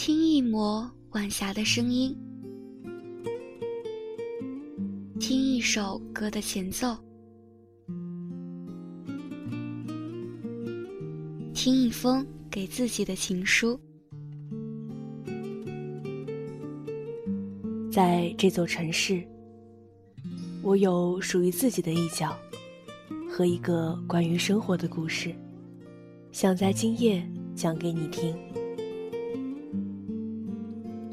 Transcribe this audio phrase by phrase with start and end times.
[0.00, 2.16] 听一抹晚霞的声音，
[5.18, 6.96] 听一首歌的前奏，
[11.52, 13.76] 听一封给自己的情书。
[17.90, 19.20] 在这座城市，
[20.62, 22.38] 我有属于自己的一角
[23.28, 25.34] 和一个关于生活的故事，
[26.30, 27.20] 想在今夜
[27.56, 28.32] 讲给你听。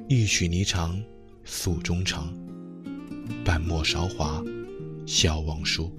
[0.07, 1.03] 一曲霓裳
[1.43, 2.31] 诉衷肠，
[3.43, 4.43] 半陌韶华
[5.07, 5.91] 笑忘书。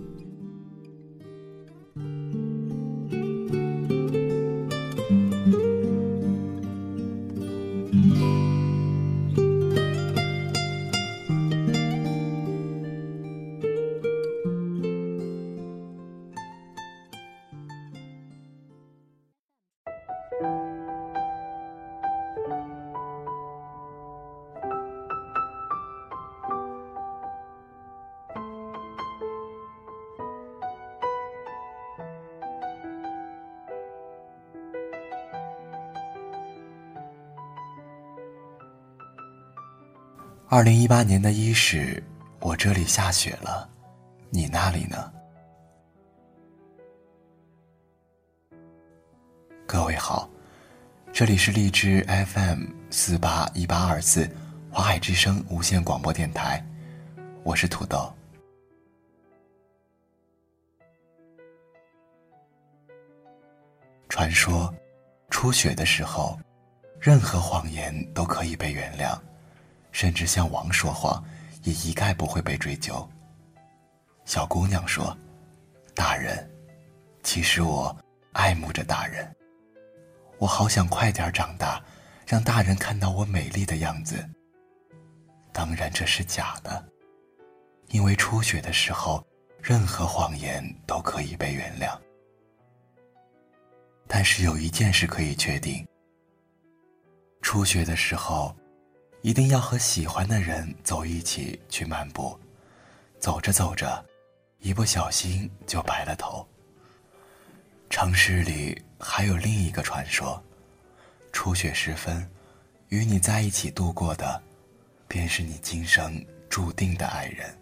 [40.49, 42.01] 二零一八年的伊始，
[42.39, 43.69] 我这里下雪了，
[44.31, 45.13] 你那里呢？
[49.67, 50.31] 各位好，
[51.13, 54.31] 这里是荔枝 FM 四八一八二四
[54.71, 56.65] 华海之声无线广播电台，
[57.43, 58.15] 我是土豆。
[64.09, 64.73] 传说，
[65.29, 66.39] 初雪的时候，
[67.01, 69.19] 任何谎言都可以被原谅。
[69.97, 71.25] 甚至向王说谎，
[71.63, 73.09] 也一概不会被追究。
[74.27, 75.17] 小姑娘说
[75.97, 76.47] ：“大人，
[77.23, 77.97] 其实我
[78.35, 79.35] 爱慕着大人，
[80.37, 81.83] 我好想快点长大，
[82.27, 84.23] 让大人看到我美丽的样子。”
[85.51, 86.85] 当然这是假的，
[87.89, 89.27] 因为初雪的时候，
[89.63, 91.99] 任何谎言都可以被原谅。
[94.07, 95.89] 但是有一件事可以确定：
[97.41, 98.55] 初雪的时候。
[99.27, 102.39] 一定要和喜欢的人走一起去漫步，
[103.19, 104.07] 走着走着，
[104.61, 106.47] 一不小心就白了头。
[107.91, 110.41] 城市里还有另一个传说：
[111.33, 112.25] 初雪时分，
[112.91, 114.41] 与你在一起度过的，
[115.09, 117.53] 便是你今生注定的爱人。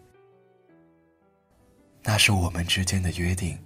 [2.02, 3.58] 那是我们之间的约定。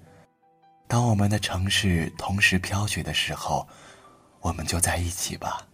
[0.87, 3.67] 当我们的城市同时飘雪的时候，
[4.39, 5.67] 我们就在一起吧。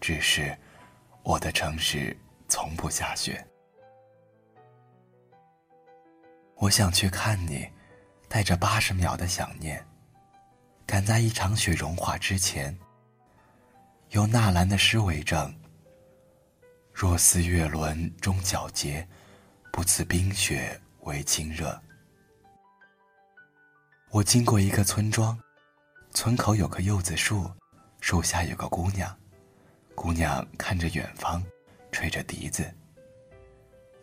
[0.00, 0.52] 只是。
[1.24, 2.14] 我的城市
[2.48, 3.42] 从不下雪，
[6.56, 7.66] 我想去看你，
[8.28, 9.82] 带着八十秒的想念，
[10.84, 12.78] 赶在一场雪融化之前。
[14.10, 15.52] 有纳兰的诗为证
[16.92, 19.08] ：“若似月轮终皎洁，
[19.72, 21.82] 不辞冰雪为清热。”
[24.12, 25.36] 我经过一个村庄，
[26.10, 27.50] 村口有棵柚子树，
[28.02, 29.18] 树下有个姑娘。
[29.94, 31.42] 姑娘看着远方，
[31.90, 32.70] 吹着笛子。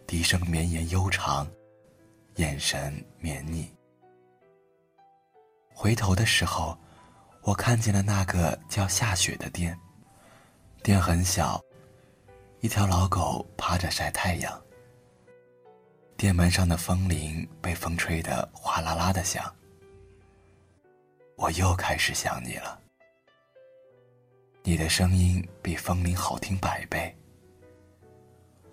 [0.07, 1.47] 笛声绵延悠长，
[2.35, 3.71] 眼神绵腻。
[5.73, 6.77] 回头的时候，
[7.41, 9.77] 我看见了那个叫下雪的店。
[10.83, 11.61] 店很小，
[12.59, 14.61] 一条老狗趴着晒太阳。
[16.17, 19.53] 店门上的风铃被风吹得哗啦啦的响。
[21.35, 22.80] 我又开始想你了。
[24.63, 27.13] 你的声音比风铃好听百倍。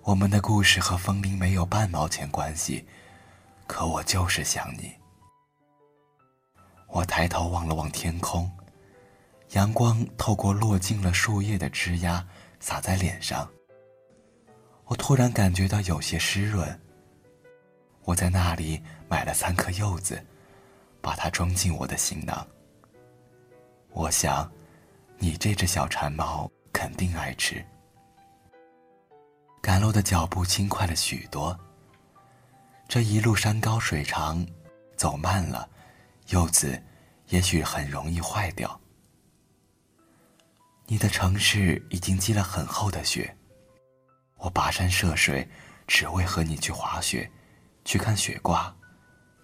[0.02, 2.86] 我们的故事和风铃没有半毛钱关系，
[3.66, 4.92] 可我就是想你。
[6.88, 8.50] 我抬头望了望天空，
[9.52, 12.22] 阳光透过落进了树叶的枝桠
[12.60, 13.48] 洒在脸上。
[14.84, 16.80] 我突然感觉到有些湿润。
[18.04, 20.22] 我在那里买了三颗柚子，
[21.00, 22.46] 把它装进我的行囊。
[23.90, 24.50] 我想。
[25.20, 27.64] 你这只小馋猫肯定爱吃。
[29.60, 31.58] 赶路的脚步轻快了许多。
[32.86, 34.46] 这一路山高水长，
[34.96, 35.68] 走慢了，
[36.28, 36.80] 柚子
[37.28, 38.80] 也许很容易坏掉。
[40.86, 43.36] 你的城市已经积了很厚的雪，
[44.36, 45.46] 我跋山涉水，
[45.86, 47.30] 只为和你去滑雪，
[47.84, 48.74] 去看雪挂，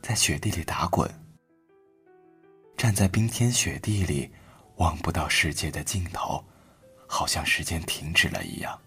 [0.01, 1.07] 在雪地里打滚，
[2.77, 4.33] 站在冰天雪地里。
[4.77, 6.45] 望不到世界的尽头，
[7.07, 8.79] 好像时间停止了一样。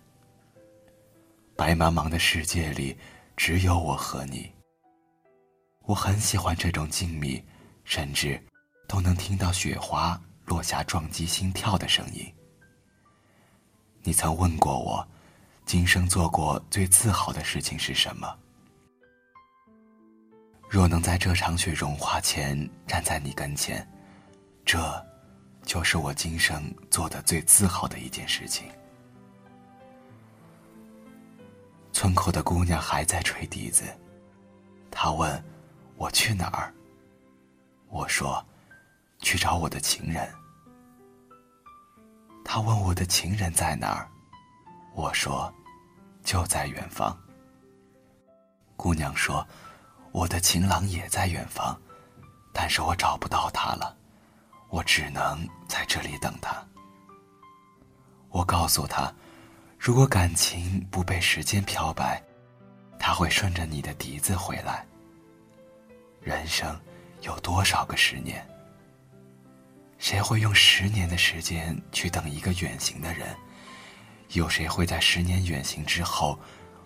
[1.56, 2.98] 白茫茫的世界里，
[3.36, 4.52] 只有我和你。
[5.84, 7.42] 我很喜欢这种静谧，
[7.84, 8.42] 甚至
[8.88, 12.34] 都能听到雪花落下撞击心跳的声音。
[14.04, 15.08] 你曾问过我，
[15.66, 18.38] 今生做过最自豪的事情是什么？
[20.70, 23.88] 若能在这场雪融化前站在你跟前，
[24.66, 24.78] 这，
[25.68, 28.72] 就是我今生做的最自豪的一件事情。
[31.92, 33.84] 村口的姑娘还在吹笛子，
[34.90, 35.44] 她问
[35.98, 36.74] ：“我去哪儿？”
[37.92, 38.44] 我说
[39.20, 40.34] ：“去找我的情人。”
[42.46, 44.10] 她问我的情人在哪儿？
[44.96, 45.54] 我说
[46.24, 47.16] ：“就在远方。”
[48.78, 49.46] 姑娘说
[50.14, 51.78] ：“我的情郎也在远方，
[52.54, 53.98] 但是我找不到他了，
[54.70, 56.56] 我只能在这里等他。”
[58.30, 59.14] 我告诉他。
[59.80, 62.22] 如果感情不被时间漂白，
[62.98, 64.84] 他会顺着你的笛子回来。
[66.20, 66.78] 人生
[67.22, 68.46] 有多少个十年？
[70.00, 73.36] 谁会用十年的时间去等一个远行的人？
[74.34, 76.38] 有谁会在十年远行之后，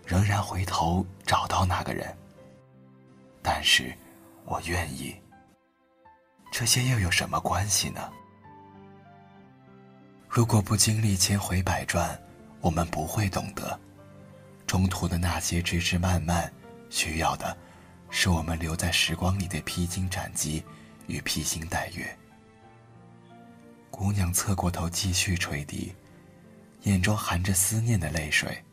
[0.05, 2.15] 仍然回头找到那个人？
[3.41, 3.97] 但是，
[4.43, 5.15] 我愿意。
[6.61, 7.99] 这些又有什么关系呢？
[10.29, 12.15] 如果不经历千回百转。
[12.59, 13.79] 我们不会懂得，
[14.67, 16.53] 中途的那些枝枝蔓蔓，
[16.91, 17.57] 需要的，
[18.11, 20.63] 是我们留在时光里的披荆斩棘
[21.07, 22.15] 与披星戴月。
[23.89, 25.95] 姑娘侧过头继续吹笛，
[26.83, 28.63] 眼中含着思念的泪水。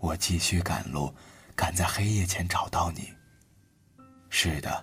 [0.00, 1.14] 我继续赶路，
[1.54, 3.12] 赶在黑夜前找到你。
[4.30, 4.82] 是的，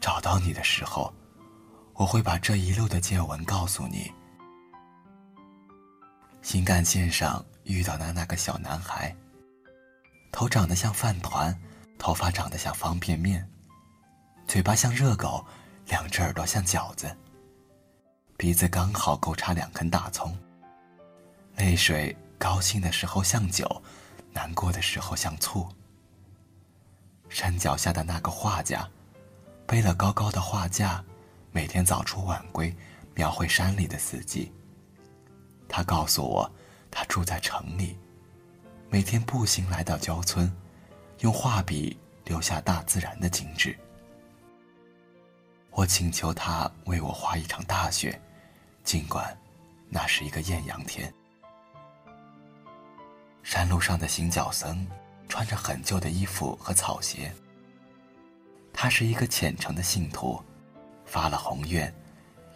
[0.00, 1.12] 找到你的时候，
[1.98, 4.10] 我会把这一路的见闻告诉你。
[6.42, 9.14] 新干线上遇到的那个小男孩，
[10.30, 11.52] 头长得像饭团，
[11.98, 13.46] 头发长得像方便面，
[14.46, 15.44] 嘴巴像热狗，
[15.88, 17.14] 两只耳朵像饺子，
[18.36, 20.38] 鼻子刚好够插两根大葱。
[21.56, 23.82] 泪水高兴的时候像酒，
[24.32, 25.68] 难过的时候像醋。
[27.28, 28.88] 山脚下的那个画家，
[29.66, 31.04] 背了高高的画架，
[31.58, 32.72] 每天早出晚归，
[33.16, 34.52] 描绘山里的四季。
[35.68, 36.48] 他告诉我，
[36.88, 37.98] 他住在城里，
[38.88, 40.48] 每天步行来到郊村，
[41.18, 43.76] 用画笔留下大自然的景致。
[45.72, 48.22] 我请求他为我画一场大雪，
[48.84, 49.36] 尽管
[49.88, 51.12] 那是一个艳阳天。
[53.42, 54.86] 山路上的行脚僧
[55.28, 57.34] 穿着很旧的衣服和草鞋。
[58.72, 60.40] 他是一个虔诚的信徒，
[61.08, 61.92] 发了宏愿。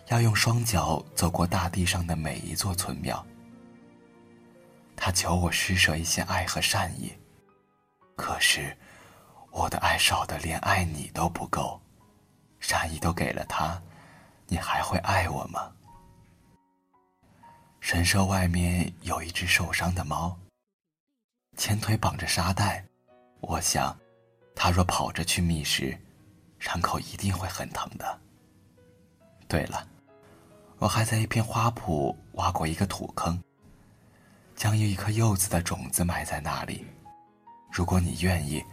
[0.08, 3.24] 要用双脚走过大地上的每一座村庙。
[4.94, 7.12] 他求我施舍一些爱和善意，
[8.14, 8.76] 可是
[9.50, 11.80] 我的爱少的连爱你都不够，
[12.60, 13.80] 善意都给了他，
[14.48, 15.72] 你还会爱我吗？
[17.80, 20.36] 神社外面有一只受伤的猫，
[21.56, 22.84] 前腿绑着沙袋，
[23.40, 23.96] 我想，
[24.54, 25.98] 它若跑着去觅食，
[26.58, 28.20] 伤口一定会很疼的。
[29.52, 29.86] 对了。
[30.78, 33.38] 我还在一片花圃挖过一个土坑，
[34.56, 36.86] 将有一颗柚子的种子埋在那里。
[37.70, 38.64] 如果你愿意，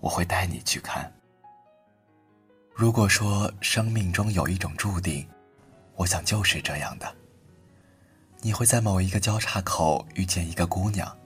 [0.00, 1.08] 我会带你去看。
[2.74, 5.24] 如果说生命中有一种注定，
[5.94, 7.14] 我想就是这样的。
[8.40, 11.16] 你会在某一个交叉口遇见一个姑娘，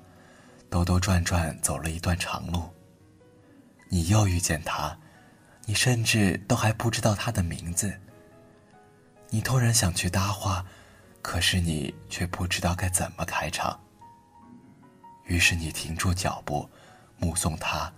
[0.68, 2.62] 兜兜转转走了一段长路。
[3.88, 4.94] 你又遇见她，
[5.64, 7.98] 你甚至都还不知道她的名字。
[9.28, 10.64] 你突然想去搭话，
[11.20, 13.78] 可是你却不知道该怎么开场。
[15.24, 16.68] 于是你停住脚步，
[17.18, 17.92] 目送他，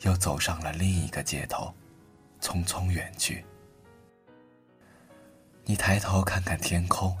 [0.00, 1.74] 又走上了另一个街头，
[2.40, 3.44] 匆匆远去。
[5.64, 7.16] 你抬头看看天空，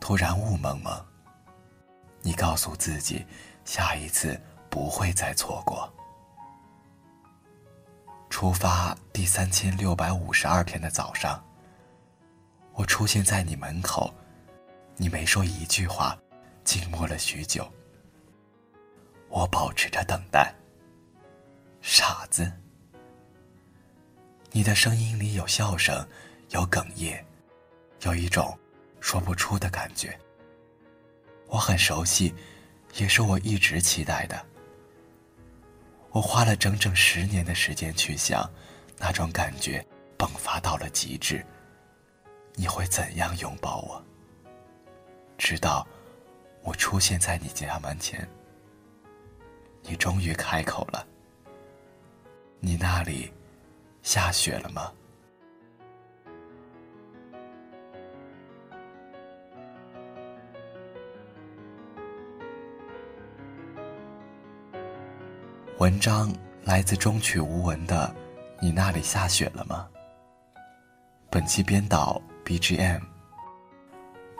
[0.00, 1.06] 突然雾蒙蒙。
[2.20, 3.24] 你告诉自己，
[3.64, 5.88] 下一次不会再错过。
[8.28, 11.40] 出发第三千六百五十二天的早上。
[12.76, 14.12] 我出现在你门口，
[14.96, 16.16] 你没说一句话，
[16.62, 17.66] 静默了许久。
[19.30, 20.54] 我保持着等待。
[21.80, 22.52] 傻子，
[24.52, 26.06] 你的声音里有笑声，
[26.50, 27.24] 有哽咽，
[28.02, 28.56] 有一种
[29.00, 30.14] 说不出的感觉。
[31.46, 32.34] 我很熟悉，
[32.96, 34.44] 也是我一直期待的。
[36.10, 38.50] 我花了整整十年的时间去想，
[38.98, 39.82] 那种感觉
[40.18, 41.42] 迸发到了极致。
[42.58, 44.02] 你会怎样拥抱我？
[45.36, 45.86] 直到
[46.62, 48.26] 我出现在你家门前
[49.82, 51.06] 你终于开口了。
[52.58, 53.30] 你那里
[54.02, 54.90] 下雪了吗？
[65.78, 66.34] 文章
[66.64, 68.12] 来自中曲无闻的
[68.60, 69.86] 你那里下雪了吗？
[71.30, 73.00] 本期编导 bgm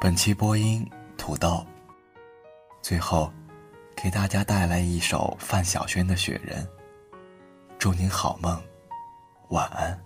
[0.00, 1.66] 本期播音土豆。
[2.80, 3.32] 最后
[3.96, 6.64] 给大家带来一首范晓萱的雪人。
[7.80, 8.62] 祝您好梦
[9.48, 10.05] 晚安。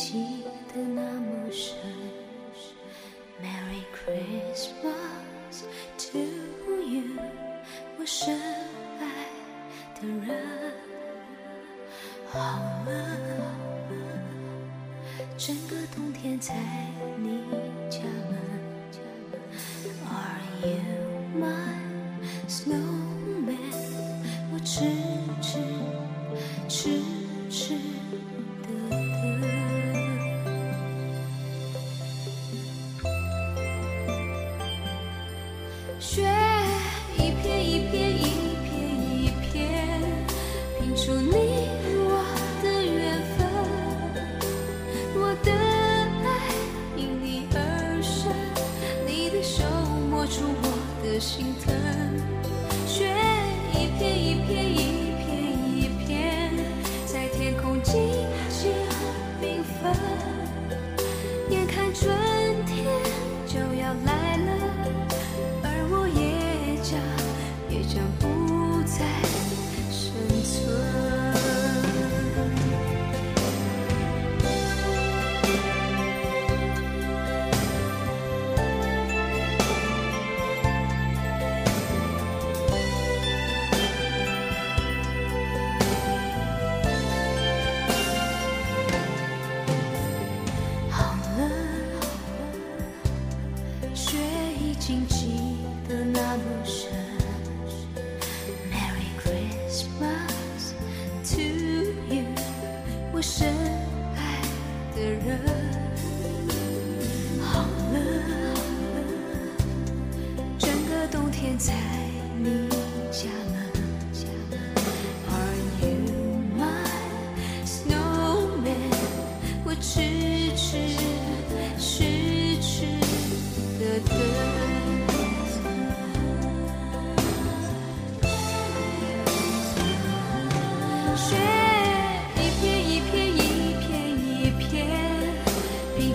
[0.00, 0.39] 起。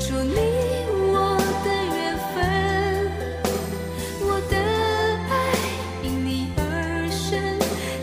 [0.07, 0.35] 说你
[1.12, 1.35] 我
[1.65, 2.38] 的缘分
[4.21, 4.55] 我的
[5.31, 5.33] 爱
[6.03, 7.41] 因你而生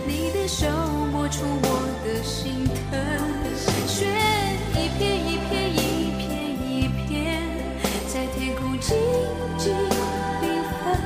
[0.05, 0.67] 你的手
[1.13, 1.65] 摸出我
[2.05, 2.99] 的心疼。
[3.87, 4.09] 雪
[4.75, 6.27] 一片一片一片
[6.67, 7.41] 一片
[8.09, 8.97] 在天空静
[9.57, 9.73] 静
[10.43, 10.43] 缤
[10.83, 10.99] 纷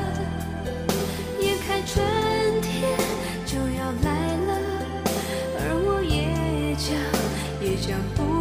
[1.40, 2.02] 眼看春
[2.62, 2.98] 天
[3.44, 4.08] 就要来
[4.46, 4.50] 了
[5.60, 6.96] 而我也将
[7.60, 8.35] 也将不